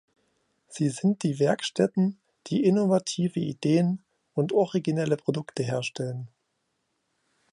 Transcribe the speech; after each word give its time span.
Sie 0.67 0.89
sind 0.89 1.21
die 1.21 1.37
Werkstätten, 1.37 2.17
die 2.47 2.63
innovative 2.63 3.39
Ideen 3.39 4.03
und 4.33 4.51
originelle 4.51 5.15
Produkte 5.15 5.61
herstellen. 5.61 6.27